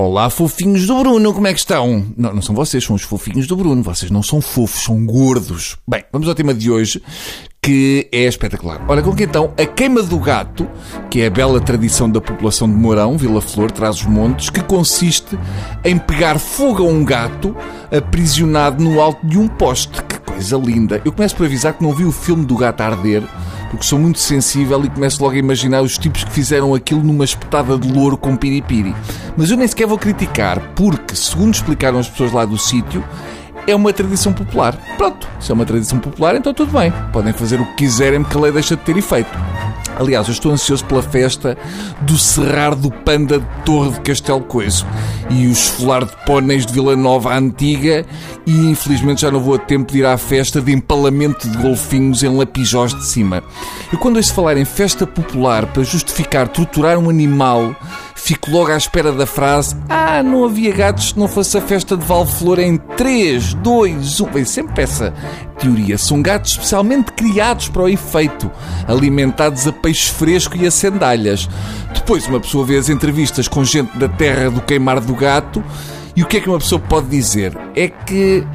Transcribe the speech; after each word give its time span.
Olá, 0.00 0.30
fofinhos 0.30 0.86
do 0.86 0.96
Bruno, 0.96 1.34
como 1.34 1.48
é 1.48 1.52
que 1.52 1.58
estão? 1.58 2.06
Não, 2.16 2.32
não 2.32 2.40
são 2.40 2.54
vocês, 2.54 2.84
são 2.84 2.94
os 2.94 3.02
fofinhos 3.02 3.48
do 3.48 3.56
Bruno. 3.56 3.82
Vocês 3.82 4.12
não 4.12 4.22
são 4.22 4.40
fofos, 4.40 4.84
são 4.84 5.04
gordos. 5.04 5.76
Bem, 5.88 6.04
vamos 6.12 6.28
ao 6.28 6.36
tema 6.36 6.54
de 6.54 6.70
hoje, 6.70 7.02
que 7.60 8.08
é 8.12 8.20
espetacular. 8.20 8.80
Olha, 8.86 9.02
com 9.02 9.12
que 9.12 9.24
então 9.24 9.52
a 9.58 9.66
queima 9.66 10.00
do 10.04 10.16
gato, 10.20 10.68
que 11.10 11.20
é 11.20 11.26
a 11.26 11.30
bela 11.30 11.60
tradição 11.60 12.08
da 12.08 12.20
população 12.20 12.68
de 12.68 12.76
Mourão, 12.76 13.18
Vila 13.18 13.40
Flor, 13.40 13.72
traz 13.72 13.96
os 13.96 14.06
montes, 14.06 14.50
que 14.50 14.62
consiste 14.62 15.36
em 15.84 15.98
pegar 15.98 16.38
fogo 16.38 16.84
a 16.84 16.86
um 16.86 17.04
gato 17.04 17.56
aprisionado 17.90 18.80
no 18.80 19.00
alto 19.00 19.26
de 19.26 19.36
um 19.36 19.48
poste. 19.48 20.00
Que 20.04 20.20
coisa 20.20 20.56
linda. 20.56 21.02
Eu 21.04 21.10
começo 21.10 21.34
por 21.34 21.44
avisar 21.44 21.72
que 21.72 21.82
não 21.82 21.92
vi 21.92 22.04
o 22.04 22.12
filme 22.12 22.44
do 22.44 22.56
gato 22.56 22.82
arder, 22.82 23.24
porque 23.70 23.84
sou 23.84 23.98
muito 23.98 24.18
sensível 24.18 24.84
e 24.84 24.88
começo 24.88 25.22
logo 25.22 25.34
a 25.34 25.38
imaginar 25.38 25.82
os 25.82 25.98
tipos 25.98 26.24
que 26.24 26.30
fizeram 26.30 26.74
aquilo 26.74 27.02
numa 27.02 27.24
espetada 27.24 27.78
de 27.78 27.90
louro 27.90 28.16
com 28.16 28.36
piripiri. 28.36 28.94
Mas 29.36 29.50
eu 29.50 29.56
nem 29.56 29.66
sequer 29.66 29.86
vou 29.86 29.98
criticar, 29.98 30.60
porque, 30.74 31.14
segundo 31.14 31.54
explicaram 31.54 31.98
as 31.98 32.08
pessoas 32.08 32.32
lá 32.32 32.44
do 32.44 32.58
sítio, 32.58 33.04
é 33.66 33.74
uma 33.74 33.92
tradição 33.92 34.32
popular. 34.32 34.76
Pronto, 34.96 35.28
se 35.38 35.50
é 35.50 35.54
uma 35.54 35.66
tradição 35.66 35.98
popular, 35.98 36.34
então 36.34 36.54
tudo 36.54 36.72
bem. 36.72 36.92
Podem 37.12 37.32
fazer 37.32 37.60
o 37.60 37.66
que 37.66 37.74
quiserem, 37.76 38.22
porque 38.22 38.38
a 38.38 38.40
lei 38.40 38.52
deixa 38.52 38.76
de 38.76 38.82
ter 38.82 38.96
efeito. 38.96 39.30
Aliás, 39.98 40.28
eu 40.28 40.32
estou 40.32 40.52
ansioso 40.52 40.84
pela 40.84 41.02
festa 41.02 41.58
do 42.02 42.16
Serrar 42.16 42.76
do 42.76 42.90
Panda 42.90 43.40
de 43.40 43.46
Torre 43.64 43.90
de 43.90 44.00
Castelo 44.00 44.40
Coiso 44.40 44.86
e 45.28 45.46
o 45.46 45.50
esfolar 45.50 46.04
de 46.04 46.12
póneis 46.24 46.64
de 46.64 46.72
Vila 46.72 46.94
Nova 46.94 47.36
Antiga 47.36 48.06
e 48.46 48.52
infelizmente 48.52 49.22
já 49.22 49.30
não 49.30 49.40
vou 49.40 49.56
a 49.56 49.58
tempo 49.58 49.92
de 49.92 49.98
ir 49.98 50.06
à 50.06 50.16
festa 50.16 50.60
de 50.60 50.72
empalamento 50.72 51.48
de 51.48 51.58
golfinhos 51.58 52.22
em 52.22 52.36
Lapijós 52.36 52.94
de 52.94 53.04
Cima. 53.04 53.42
Eu 53.92 53.98
quando 53.98 54.16
ouço 54.16 54.32
falar 54.32 54.56
em 54.56 54.64
festa 54.64 55.04
popular 55.06 55.66
para 55.66 55.82
justificar 55.82 56.46
torturar 56.46 56.96
um 56.96 57.10
animal 57.10 57.74
fico 58.28 58.50
logo 58.50 58.70
à 58.70 58.76
espera 58.76 59.10
da 59.10 59.24
frase 59.24 59.74
Ah, 59.88 60.22
não 60.22 60.44
havia 60.44 60.70
gatos 60.70 61.08
se 61.08 61.18
não 61.18 61.26
fosse 61.26 61.56
a 61.56 61.62
festa 61.62 61.96
de 61.96 62.04
Valflor 62.04 62.60
em 62.60 62.76
3, 62.76 63.54
2, 63.54 64.20
1. 64.20 64.24
Vem 64.26 64.44
sempre 64.44 64.82
essa 64.82 65.14
teoria. 65.58 65.96
São 65.96 66.20
gatos 66.20 66.50
especialmente 66.50 67.10
criados 67.12 67.70
para 67.70 67.84
o 67.84 67.88
efeito, 67.88 68.50
alimentados 68.86 69.66
a 69.66 69.72
peixe 69.72 70.12
fresco 70.12 70.58
e 70.58 70.66
a 70.66 70.70
sandálias. 70.70 71.48
Depois 71.94 72.26
uma 72.26 72.38
pessoa 72.38 72.66
vê 72.66 72.76
as 72.76 72.90
entrevistas 72.90 73.48
com 73.48 73.64
gente 73.64 73.96
da 73.96 74.10
terra 74.10 74.50
do 74.50 74.60
queimar 74.60 75.00
do 75.00 75.14
gato 75.14 75.64
e 76.14 76.22
o 76.22 76.26
que 76.26 76.36
é 76.36 76.40
que 76.40 76.50
uma 76.50 76.58
pessoa 76.58 76.78
pode 76.78 77.06
dizer? 77.06 77.56
É 77.74 77.88
que 77.88 78.46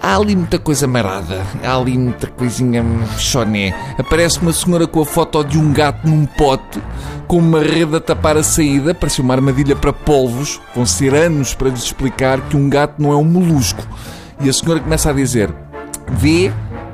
há 0.00 0.16
ali 0.16 0.34
muita 0.34 0.58
coisa 0.58 0.86
marada, 0.86 1.44
há 1.62 1.76
ali 1.76 1.96
muita 1.96 2.26
coisinha 2.26 2.84
choné. 3.18 3.74
Aparece 3.98 4.40
uma 4.40 4.52
senhora 4.52 4.86
com 4.86 5.02
a 5.02 5.06
foto 5.06 5.44
de 5.44 5.58
um 5.58 5.72
gato 5.72 6.08
num 6.08 6.24
pote, 6.24 6.80
com 7.26 7.38
uma 7.38 7.60
rede 7.60 7.96
a 7.96 8.00
tapar 8.00 8.36
a 8.36 8.42
saída, 8.42 8.94
parece 8.94 9.20
uma 9.20 9.34
armadilha 9.34 9.76
para 9.76 9.92
polvos. 9.92 10.60
Vão 10.74 10.86
ser 10.86 11.14
anos 11.14 11.54
para 11.54 11.68
lhes 11.68 11.84
explicar 11.84 12.40
que 12.40 12.56
um 12.56 12.68
gato 12.68 13.00
não 13.00 13.12
é 13.12 13.16
um 13.16 13.24
molusco. 13.24 13.86
E 14.40 14.48
a 14.48 14.52
senhora 14.52 14.80
começa 14.80 15.10
a 15.10 15.12
dizer: 15.12 15.52
vê, 16.08 16.50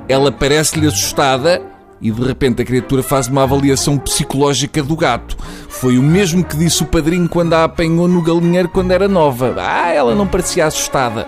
ela 0.08 0.32
parece-lhe 0.32 0.86
assustada. 0.86 1.62
E 1.98 2.10
de 2.10 2.22
repente 2.22 2.60
a 2.60 2.64
criatura 2.64 3.02
faz 3.02 3.26
uma 3.26 3.44
avaliação 3.44 3.96
psicológica 3.96 4.82
do 4.82 4.94
gato. 4.94 5.34
Foi 5.66 5.96
o 5.96 6.02
mesmo 6.02 6.44
que 6.44 6.54
disse 6.54 6.82
o 6.82 6.86
padrinho 6.86 7.26
quando 7.26 7.54
a 7.54 7.64
apanhou 7.64 8.06
no 8.06 8.20
galinheiro 8.20 8.68
quando 8.68 8.92
era 8.92 9.08
nova. 9.08 9.54
Ah, 9.58 9.90
ela 9.94 10.14
não 10.14 10.26
parecia 10.26 10.66
assustada 10.66 11.26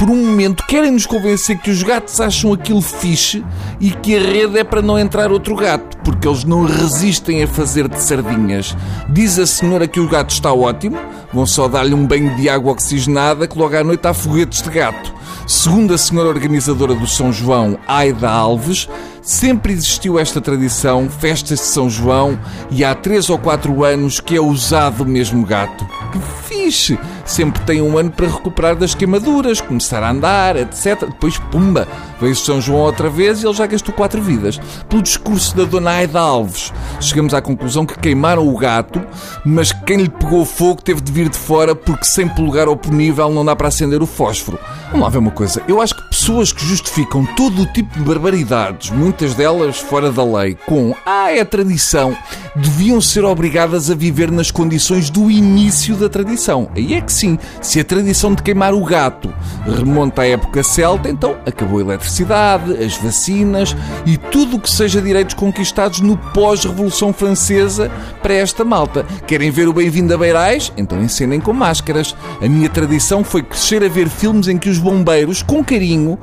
por 0.00 0.08
um 0.08 0.16
momento 0.16 0.64
querem 0.66 0.92
nos 0.92 1.04
convencer 1.04 1.58
que 1.58 1.70
os 1.70 1.82
gatos 1.82 2.22
acham 2.22 2.54
aquilo 2.54 2.80
fixe 2.80 3.44
e 3.78 3.90
que 3.90 4.16
a 4.16 4.18
rede 4.18 4.58
é 4.58 4.64
para 4.64 4.80
não 4.80 4.98
entrar 4.98 5.30
outro 5.30 5.54
gato, 5.54 5.98
porque 5.98 6.26
eles 6.26 6.42
não 6.42 6.64
resistem 6.64 7.42
a 7.42 7.46
fazer 7.46 7.86
de 7.86 8.00
sardinhas. 8.00 8.74
Diz 9.10 9.38
a 9.38 9.46
senhora 9.46 9.86
que 9.86 10.00
o 10.00 10.08
gato 10.08 10.30
está 10.30 10.54
ótimo, 10.54 10.96
vão 11.30 11.44
só 11.44 11.68
dar-lhe 11.68 11.92
um 11.92 12.06
banho 12.06 12.34
de 12.34 12.48
água 12.48 12.72
oxigenada 12.72 13.46
que 13.46 13.58
logo 13.58 13.76
à 13.76 13.84
noite 13.84 14.08
há 14.08 14.14
foguetes 14.14 14.62
de 14.62 14.70
gato. 14.70 15.12
Segundo 15.46 15.92
a 15.92 15.98
senhora 15.98 16.30
organizadora 16.30 16.94
do 16.94 17.06
São 17.06 17.30
João, 17.30 17.78
Aida 17.86 18.30
Alves, 18.30 18.88
sempre 19.20 19.74
existiu 19.74 20.18
esta 20.18 20.40
tradição, 20.40 21.10
festas 21.10 21.58
de 21.58 21.66
São 21.66 21.90
João, 21.90 22.40
e 22.70 22.82
há 22.82 22.94
três 22.94 23.28
ou 23.28 23.36
quatro 23.36 23.84
anos 23.84 24.18
que 24.18 24.34
é 24.34 24.40
usado 24.40 25.02
o 25.02 25.06
mesmo 25.06 25.44
gato. 25.44 25.86
Que 26.12 26.18
fixe! 26.48 26.98
Sempre 27.24 27.62
tem 27.62 27.80
um 27.80 27.96
ano 27.96 28.10
para 28.10 28.26
recuperar 28.26 28.74
das 28.74 28.94
queimaduras, 28.94 29.60
começar 29.60 30.02
a 30.02 30.10
andar, 30.10 30.56
etc. 30.56 31.06
Depois, 31.06 31.38
pumba, 31.38 31.86
veio 32.20 32.34
São 32.34 32.60
João 32.60 32.80
outra 32.80 33.08
vez 33.08 33.42
e 33.42 33.46
ele 33.46 33.54
já 33.54 33.66
gastou 33.66 33.94
quatro 33.94 34.20
vidas. 34.20 34.58
Pelo 34.88 35.02
discurso 35.02 35.56
da 35.56 35.64
dona 35.64 35.92
Aida 35.92 36.20
Alves, 36.20 36.72
chegamos 37.00 37.32
à 37.32 37.40
conclusão 37.40 37.86
que 37.86 37.98
queimaram 37.98 38.48
o 38.48 38.58
gato, 38.58 39.00
mas 39.44 39.72
quem 39.72 39.98
lhe 39.98 40.08
pegou 40.08 40.44
fogo 40.44 40.82
teve 40.82 41.00
de 41.00 41.12
vir 41.12 41.28
de 41.28 41.38
fora 41.38 41.74
porque 41.74 42.04
sem 42.04 42.28
polegar 42.28 42.68
oponível 42.68 43.30
não 43.30 43.44
dá 43.44 43.54
para 43.54 43.68
acender 43.68 44.02
o 44.02 44.06
fósforo. 44.06 44.58
Vamos 44.90 45.02
lá 45.02 45.08
ver 45.08 45.18
uma 45.18 45.30
coisa. 45.30 45.62
Eu 45.68 45.80
acho 45.80 45.94
que 45.94 46.08
pessoas 46.08 46.52
que 46.52 46.64
justificam 46.64 47.24
todo 47.36 47.62
o 47.62 47.66
tipo 47.66 47.96
de 47.96 48.04
barbaridades, 48.04 48.90
muitas 48.90 49.34
delas 49.34 49.78
fora 49.78 50.10
da 50.10 50.24
lei, 50.24 50.56
com 50.66 50.94
ah, 51.06 51.30
é 51.30 51.44
tradição, 51.44 52.16
deviam 52.56 53.00
ser 53.00 53.24
obrigadas 53.24 53.90
a 53.90 53.94
viver 53.94 54.30
nas 54.30 54.50
condições 54.50 55.08
do 55.10 55.30
início 55.30 55.94
da 56.00 56.08
tradição. 56.08 56.68
Aí 56.74 56.94
é 56.94 57.00
que 57.00 57.12
sim, 57.12 57.38
se 57.60 57.78
a 57.78 57.84
tradição 57.84 58.34
de 58.34 58.42
queimar 58.42 58.74
o 58.74 58.84
gato 58.84 59.32
remonta 59.64 60.22
à 60.22 60.26
época 60.26 60.62
celta, 60.62 61.08
então 61.08 61.36
acabou 61.46 61.78
a 61.78 61.82
eletricidade, 61.82 62.82
as 62.82 62.96
vacinas 62.96 63.76
e 64.06 64.16
tudo 64.16 64.56
o 64.56 64.60
que 64.60 64.70
seja 64.70 65.00
direitos 65.00 65.34
conquistados 65.34 66.00
no 66.00 66.16
pós-Revolução 66.16 67.12
Francesa 67.12 67.90
para 68.22 68.34
esta 68.34 68.64
malta. 68.64 69.04
Querem 69.26 69.50
ver 69.50 69.68
o 69.68 69.72
Bem-vindo 69.72 70.12
a 70.14 70.18
Beirais? 70.18 70.72
Então 70.76 71.00
encenem 71.00 71.40
com 71.40 71.52
máscaras. 71.52 72.14
A 72.40 72.48
minha 72.48 72.68
tradição 72.68 73.22
foi 73.22 73.42
crescer 73.42 73.84
a 73.84 73.88
ver 73.88 74.08
filmes 74.08 74.48
em 74.48 74.58
que 74.58 74.68
os 74.68 74.78
bombeiros, 74.78 75.42
com 75.42 75.64
carinho, 75.64 76.18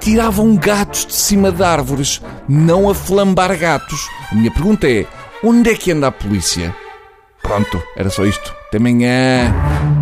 tiravam 0.00 0.54
gatos 0.56 1.06
de 1.06 1.14
cima 1.14 1.52
de 1.52 1.62
árvores, 1.62 2.20
não 2.48 2.90
a 2.90 2.94
flambar 2.94 3.56
gatos. 3.58 4.08
A 4.30 4.34
minha 4.34 4.50
pergunta 4.50 4.88
é: 4.88 5.06
onde 5.42 5.70
é 5.70 5.74
que 5.74 5.92
anda 5.92 6.08
a 6.08 6.12
polícia? 6.12 6.81
Pronto, 7.52 7.82
era 7.94 8.08
só 8.08 8.24
isto. 8.24 8.56
Até 8.66 8.78
amanhã. 8.78 10.01